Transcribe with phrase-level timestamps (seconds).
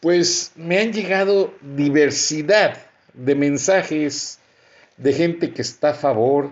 [0.00, 2.78] Pues me han llegado diversidad
[3.14, 4.38] de mensajes
[4.96, 6.50] de gente que está a favor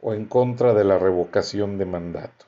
[0.00, 2.44] o en contra de la revocación de mandato.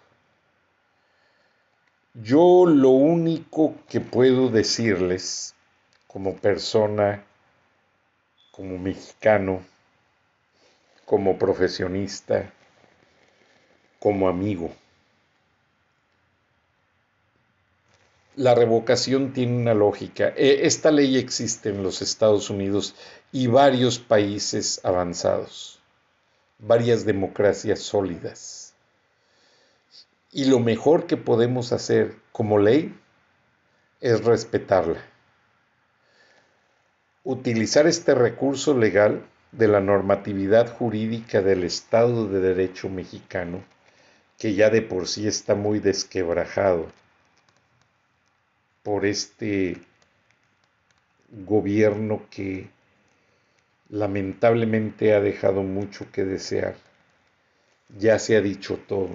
[2.15, 5.55] Yo lo único que puedo decirles
[6.06, 7.25] como persona,
[8.51, 9.61] como mexicano,
[11.05, 12.53] como profesionista,
[13.99, 14.73] como amigo,
[18.37, 20.33] la revocación tiene una lógica.
[20.37, 22.95] E, esta ley existe en los Estados Unidos
[23.33, 25.81] y varios países avanzados,
[26.59, 28.75] varias democracias sólidas.
[30.33, 32.95] Y lo mejor que podemos hacer como ley
[34.03, 35.00] es respetarla.
[37.25, 43.65] Utilizar este recurso legal de la normatividad jurídica del Estado de Derecho mexicano,
[44.37, 46.87] que ya de por sí está muy desquebrajado
[48.87, 49.79] por este
[51.29, 52.70] gobierno que
[53.89, 56.77] lamentablemente ha dejado mucho que desear.
[57.99, 59.11] Ya se ha dicho todo.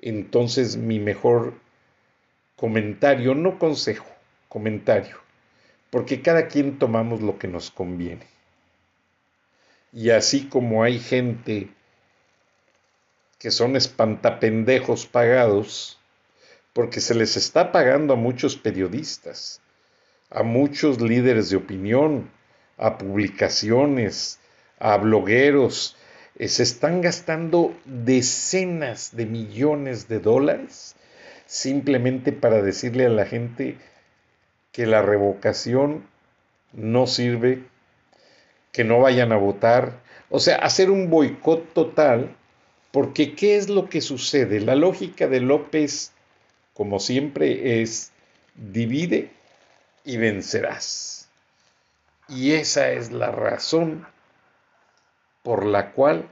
[0.00, 1.54] Entonces mi mejor
[2.54, 4.06] comentario, no consejo,
[4.48, 5.16] comentario,
[5.90, 8.28] porque cada quien tomamos lo que nos conviene.
[9.92, 11.70] Y así como hay gente
[13.40, 15.98] que son espantapendejos pagados,
[16.76, 19.62] porque se les está pagando a muchos periodistas,
[20.28, 22.30] a muchos líderes de opinión,
[22.76, 24.40] a publicaciones,
[24.78, 25.96] a blogueros.
[26.38, 30.96] Eh, se están gastando decenas de millones de dólares
[31.46, 33.78] simplemente para decirle a la gente
[34.70, 36.04] que la revocación
[36.74, 37.62] no sirve,
[38.72, 42.36] que no vayan a votar, o sea, hacer un boicot total,
[42.92, 44.60] porque ¿qué es lo que sucede?
[44.60, 46.12] La lógica de López
[46.76, 48.12] como siempre, es
[48.54, 49.30] divide
[50.04, 51.28] y vencerás.
[52.28, 54.06] Y esa es la razón
[55.42, 56.28] por la cual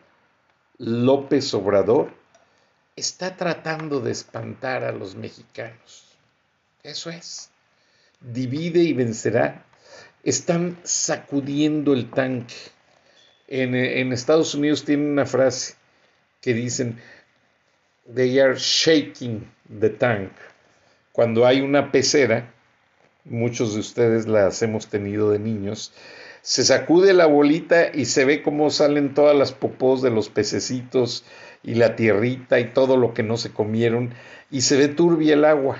[0.76, 2.12] López Obrador
[2.94, 6.14] está tratando de espantar a los mexicanos.
[6.82, 7.50] Eso es.
[8.20, 9.64] Divide y vencerá.
[10.24, 12.54] Están sacudiendo el tanque.
[13.48, 15.76] En, en Estados Unidos tienen una frase
[16.40, 17.00] que dicen,
[18.06, 20.30] they are shaking the tank.
[21.12, 22.52] Cuando hay una pecera,
[23.24, 25.92] muchos de ustedes las hemos tenido de niños,
[26.42, 31.24] se sacude la bolita y se ve cómo salen todas las popós de los pececitos
[31.62, 34.12] y la tierrita y todo lo que no se comieron
[34.50, 35.78] y se ve turbia el agua.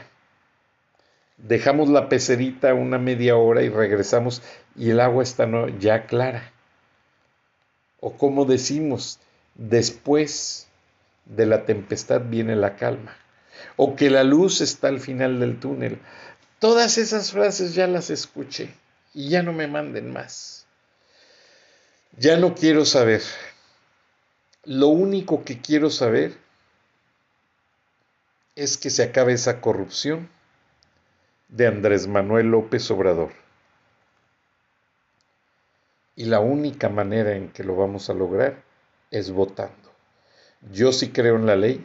[1.36, 4.40] Dejamos la pecerita una media hora y regresamos
[4.74, 5.46] y el agua está
[5.78, 6.52] ya clara.
[8.00, 9.20] O como decimos,
[9.56, 10.68] después
[11.24, 13.16] de la tempestad viene la calma,
[13.76, 15.98] o que la luz está al final del túnel.
[16.58, 18.74] Todas esas frases ya las escuché
[19.12, 20.66] y ya no me manden más.
[22.16, 23.22] Ya no quiero saber.
[24.64, 26.38] Lo único que quiero saber
[28.56, 30.28] es que se acabe esa corrupción
[31.48, 33.32] de Andrés Manuel López Obrador.
[36.16, 38.62] Y la única manera en que lo vamos a lograr
[39.10, 39.83] es votando.
[40.72, 41.84] Yo sí creo en la ley,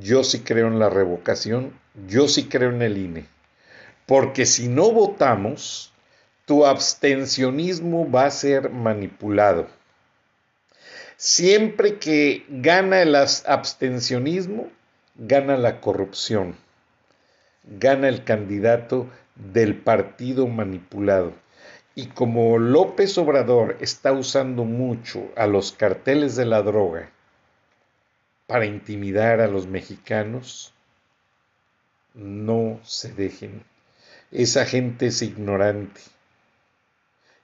[0.00, 1.72] yo sí creo en la revocación,
[2.06, 3.26] yo sí creo en el INE.
[4.04, 5.92] Porque si no votamos,
[6.44, 9.68] tu abstencionismo va a ser manipulado.
[11.16, 14.68] Siempre que gana el abstencionismo,
[15.14, 16.56] gana la corrupción,
[17.64, 21.32] gana el candidato del partido manipulado.
[21.94, 27.10] Y como López Obrador está usando mucho a los carteles de la droga
[28.46, 30.72] para intimidar a los mexicanos,
[32.14, 33.62] no se dejen.
[34.32, 36.00] Esa gente es ignorante.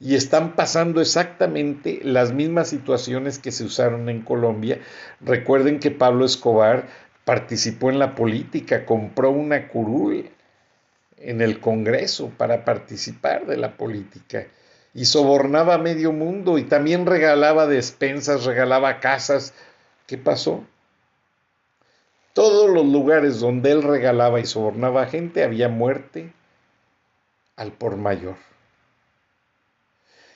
[0.01, 4.81] y están pasando exactamente las mismas situaciones que se usaron en Colombia.
[5.21, 6.89] Recuerden que Pablo Escobar
[7.25, 10.31] participó en la política, compró una curul
[11.19, 14.47] en el Congreso para participar de la política
[14.95, 19.55] y sobornaba a medio mundo y también regalaba despensas, regalaba casas.
[20.07, 20.65] ¿Qué pasó?
[22.33, 26.33] Todos los lugares donde él regalaba y sobornaba a gente había muerte
[27.57, 28.37] al por mayor.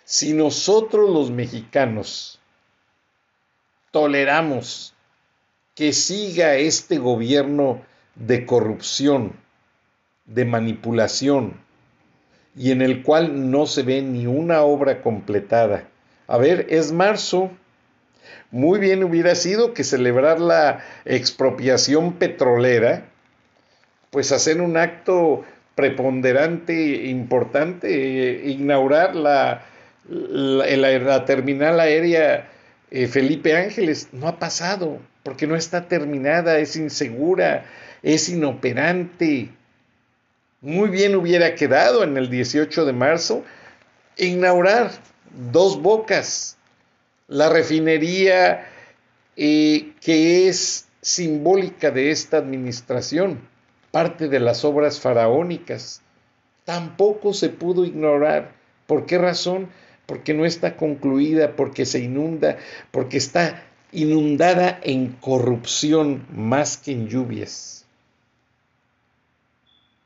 [0.04, 2.38] Si nosotros los mexicanos
[3.90, 4.94] toleramos
[5.74, 7.82] que siga este gobierno
[8.14, 9.34] de corrupción,
[10.26, 11.66] de manipulación,
[12.56, 15.88] y en el cual no se ve ni una obra completada.
[16.26, 17.50] A ver, es marzo.
[18.50, 23.04] Muy bien hubiera sido que celebrar la expropiación petrolera,
[24.10, 25.44] pues hacer un acto
[25.74, 29.62] preponderante, importante, eh, inaugurar la,
[30.08, 32.48] la, terminal aérea
[32.90, 34.08] eh, Felipe Ángeles.
[34.12, 37.66] No ha pasado, porque no está terminada, es insegura,
[38.02, 39.50] es inoperante.
[40.60, 43.44] Muy bien hubiera quedado en el 18 de marzo
[44.16, 44.90] inaugurar
[45.52, 46.56] dos bocas,
[47.28, 48.66] la refinería
[49.36, 53.40] eh, que es simbólica de esta administración
[53.96, 56.02] parte de las obras faraónicas.
[56.64, 58.52] Tampoco se pudo ignorar.
[58.86, 59.70] ¿Por qué razón?
[60.04, 62.58] Porque no está concluida, porque se inunda,
[62.90, 67.86] porque está inundada en corrupción más que en lluvias.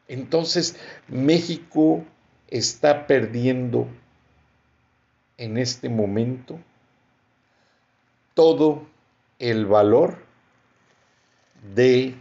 [0.06, 0.76] Entonces
[1.08, 2.05] México
[2.49, 3.88] está perdiendo
[5.37, 6.61] en este momento
[8.40, 8.87] todo
[9.38, 10.16] el valor
[11.75, 12.14] de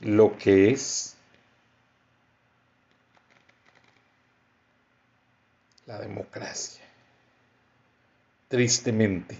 [0.00, 1.14] lo que es
[5.84, 6.82] la democracia.
[8.48, 9.36] Tristemente,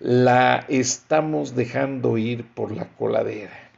[0.00, 3.70] la estamos dejando ir por la coladera.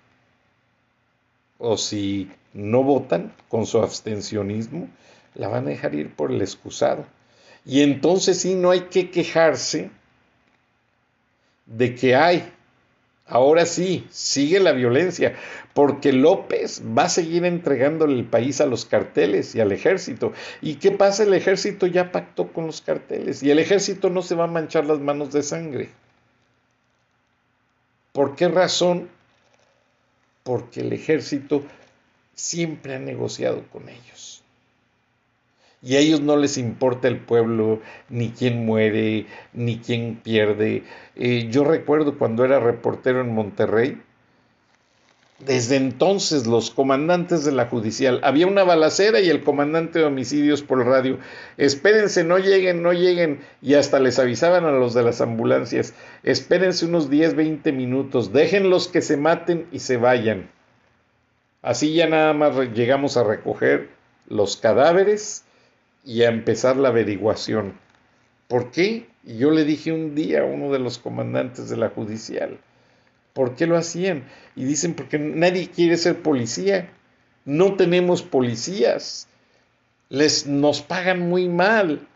[1.58, 4.88] O si no votan con su abstencionismo,
[5.36, 7.06] la van a dejar ir por el excusado.
[7.64, 9.92] Y entonces sí, no hay que quejarse
[11.72, 12.52] de que hay
[13.32, 15.36] Ahora sí, sigue la violencia,
[15.72, 20.32] porque López va a seguir entregándole el país a los carteles y al ejército.
[20.60, 21.22] ¿Y qué pasa?
[21.22, 24.84] El ejército ya pactó con los carteles y el ejército no se va a manchar
[24.84, 25.88] las manos de sangre.
[28.12, 29.08] ¿Por qué razón?
[30.42, 31.62] Porque el ejército
[32.34, 34.41] siempre ha negociado con ellos
[35.82, 40.84] y a ellos no les importa el pueblo, ni quién muere, ni quién pierde.
[41.16, 44.00] Eh, yo recuerdo cuando era reportero en Monterrey,
[45.44, 50.62] desde entonces los comandantes de la judicial, había una balacera y el comandante de homicidios
[50.62, 51.18] por radio,
[51.56, 56.86] espérense, no lleguen, no lleguen, y hasta les avisaban a los de las ambulancias, espérense
[56.86, 60.48] unos 10, 20 minutos, déjenlos que se maten y se vayan.
[61.60, 63.88] Así ya nada más llegamos a recoger
[64.28, 65.41] los cadáveres
[66.04, 67.74] y a empezar la averiguación.
[68.48, 69.08] ¿Por qué?
[69.24, 72.58] Yo le dije un día a uno de los comandantes de la judicial,
[73.32, 74.24] ¿por qué lo hacían?
[74.56, 76.90] Y dicen, porque nadie quiere ser policía,
[77.44, 79.28] no tenemos policías,
[80.08, 82.06] les nos pagan muy mal.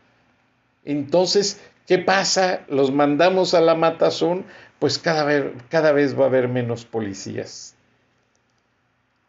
[0.85, 2.65] Entonces, ¿qué pasa?
[2.69, 4.45] Los mandamos a la matazón,
[4.79, 7.75] pues cada vez, cada vez va a haber menos policías.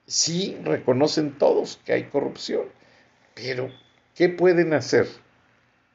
[0.07, 2.63] Sí, reconocen todos que hay corrupción,
[3.35, 3.69] pero
[4.17, 5.07] ¿Qué pueden hacer?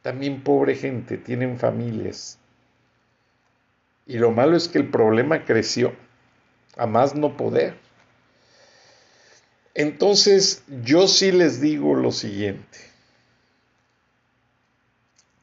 [0.01, 2.39] También pobre gente, tienen familias.
[4.07, 5.93] Y lo malo es que el problema creció
[6.77, 7.75] a más no poder.
[9.75, 12.79] Entonces, yo sí les digo lo siguiente.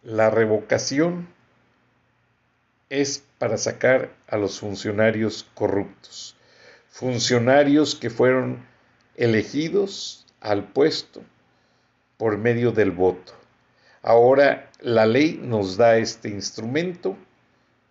[0.01, 1.27] La revocación
[2.89, 6.33] es para sacar a los funcionarios corruptos,
[6.89, 8.65] funcionarios que fueron
[9.17, 11.21] elegidos al puesto
[12.19, 13.31] por medio del voto.
[14.03, 17.15] Ahora la ley nos da este instrumento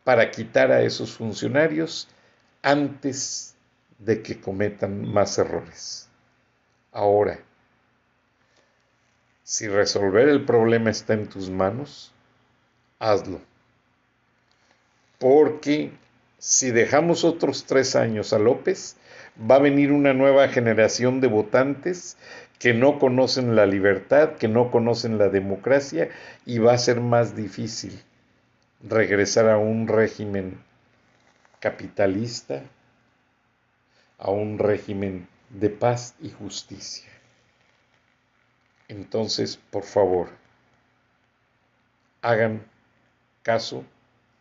[0.04, 2.08] para quitar a esos funcionarios
[2.62, 3.56] antes
[3.98, 6.10] de que cometan más errores.
[6.92, 7.40] Ahora,
[9.44, 12.12] si resolver el problema está en tus manos,
[12.98, 13.40] hazlo.
[15.18, 15.90] Porque
[16.38, 18.96] si dejamos otros tres años a López,
[19.38, 22.18] va a venir una nueva generación de votantes
[22.58, 26.10] que no conocen la libertad, que no conocen la democracia
[26.44, 28.02] y va a ser más difícil
[28.82, 30.58] regresar a un régimen
[31.60, 32.62] capitalista,
[34.18, 37.08] a un régimen de paz y justicia.
[38.88, 40.28] Entonces, por favor,
[42.22, 42.62] hagan
[43.42, 43.84] caso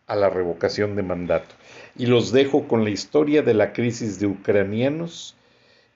[0.07, 1.53] a la revocación de mandato.
[1.95, 5.35] Y los dejo con la historia de la crisis de ucranianos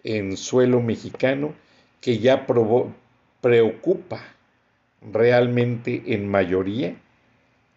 [0.04, 1.54] en suelo mexicano
[2.02, 2.46] que ya
[3.42, 4.22] preocupa
[5.02, 6.96] realmente en mayoría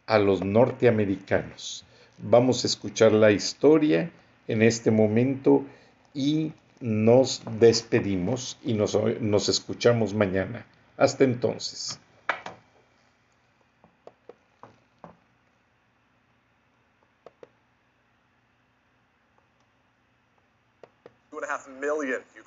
[0.06, 1.84] a los norteamericanos.
[2.18, 4.10] Vamos a escuchar la historia
[4.48, 5.64] en este momento
[6.12, 10.66] y nos despedimos y nos, escuchamos mañana.
[10.96, 11.98] Hasta entonces.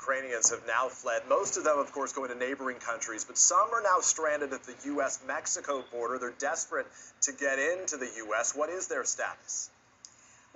[0.08, 1.24] Ukrainians have now fled.
[1.28, 4.64] Most of them, of course, going to neighboring countries, but some are now stranded at
[4.64, 5.20] the U.S.
[5.28, 6.18] Mexico border.
[6.18, 6.88] They're desperate
[7.24, 8.56] to get into the U.S.
[8.56, 9.70] What is their status?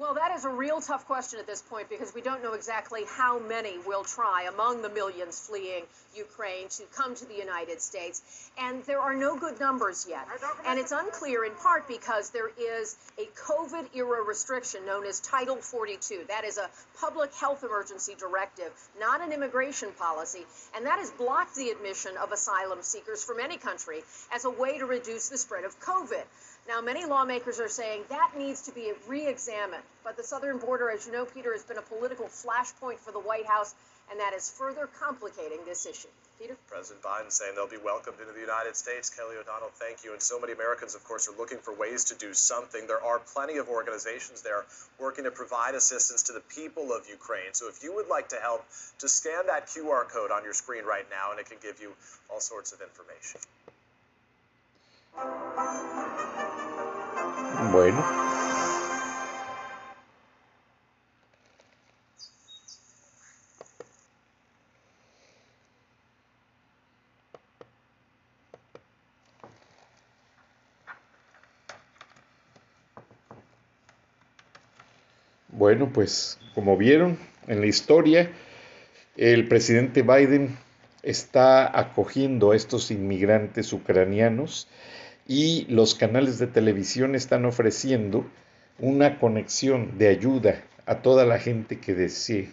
[0.01, 3.03] Well, that is a real tough question at this point because we don't know exactly
[3.07, 5.83] how many will try among the millions fleeing
[6.15, 8.49] Ukraine to come to the United States.
[8.57, 10.27] And there are no good numbers yet.
[10.65, 15.57] And it's unclear in part because there is a COVID era restriction known as Title
[15.57, 16.25] 42.
[16.29, 16.67] That is a
[16.99, 20.47] public health emergency directive, not an immigration policy.
[20.75, 24.01] And that has blocked the admission of asylum seekers from any country
[24.33, 26.23] as a way to reduce the spread of COVID.
[26.71, 29.83] Now, many lawmakers are saying that needs to be re examined.
[30.05, 33.19] But the southern border, as you know, Peter, has been a political flashpoint for the
[33.19, 33.75] White House,
[34.09, 36.07] and that is further complicating this issue.
[36.39, 36.55] Peter?
[36.69, 39.09] President Biden saying they'll be welcomed into the United States.
[39.09, 40.13] Kelly O'Donnell, thank you.
[40.13, 42.87] And so many Americans, of course, are looking for ways to do something.
[42.87, 44.63] There are plenty of organizations there
[44.97, 47.51] working to provide assistance to the people of Ukraine.
[47.51, 48.63] So if you would like to help,
[48.97, 51.91] just scan that QR code on your screen right now, and it can give you
[52.31, 53.41] all sorts of information.
[57.69, 58.03] Bueno.
[75.49, 78.31] Bueno, pues como vieron en la historia,
[79.15, 80.57] el presidente Biden
[81.03, 84.67] está acogiendo a estos inmigrantes ucranianos
[85.33, 88.29] y los canales de televisión están ofreciendo
[88.79, 92.51] una conexión de ayuda a toda la gente que desee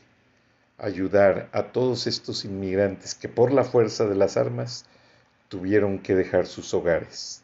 [0.79, 4.87] ayudar a todos estos inmigrantes que por la fuerza de las armas
[5.49, 7.43] tuvieron que dejar sus hogares.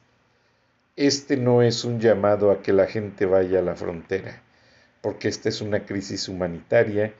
[0.94, 4.40] Este no es un llamado a que la gente vaya a la frontera,
[5.00, 7.12] porque esta es una crisis humanitaria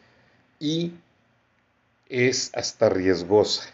[0.61, 0.93] y
[2.09, 3.74] es hasta riesgosa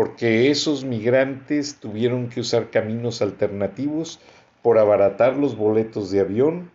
[0.00, 4.18] porque esos migrantes tuvieron que usar caminos alternativos
[4.62, 6.70] por abaratar los boletos de avión,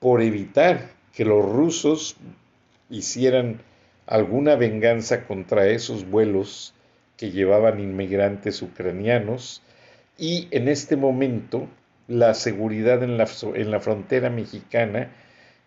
[0.00, 2.16] por evitar que los rusos
[2.88, 3.60] hicieran
[4.04, 6.74] alguna venganza contra esos vuelos
[7.16, 9.62] que llevaban inmigrantes ucranianos.
[10.18, 11.68] Y en este momento
[12.08, 13.26] la seguridad en la,
[13.78, 15.12] frontera mexicana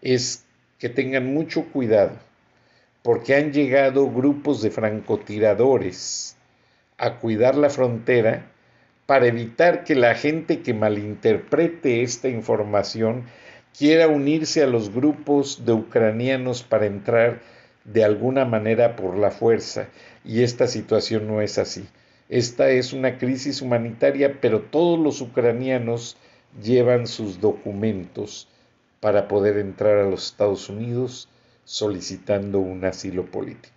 [0.01, 0.43] es
[0.79, 2.17] que tengan mucho cuidado
[3.03, 6.35] porque han llegado grupos de francotiradores
[7.03, 8.45] a cuidar la frontera
[9.05, 13.25] para evitar que la gente que malinterprete esta información
[13.77, 17.41] quiera unirse a los grupos de ucranianos para entrar
[17.83, 19.89] de alguna manera por la fuerza.
[20.23, 21.85] Y esta situación no es así.
[22.29, 26.15] Esta es una crisis humanitaria, pero todos los ucranianos
[26.63, 28.47] llevan sus documentos
[29.01, 31.27] para poder entrar a los Estados Unidos
[31.65, 33.73] solicitando un asilo político.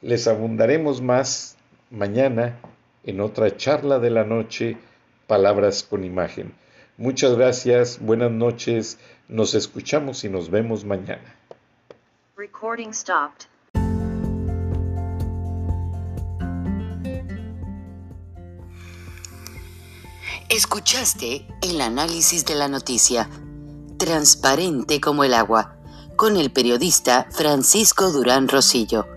[0.00, 1.55] Les abundaremos más
[1.90, 2.58] mañana
[3.04, 4.76] en otra charla de la noche,
[5.26, 6.54] Palabras con Imagen.
[6.98, 11.34] Muchas gracias, buenas noches, nos escuchamos y nos vemos mañana.
[12.36, 13.46] Recording stopped.
[20.48, 23.28] Escuchaste el análisis de la noticia,
[23.98, 25.76] transparente como el agua,
[26.16, 29.15] con el periodista Francisco Durán Rosillo.